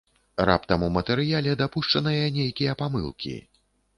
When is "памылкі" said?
2.83-3.37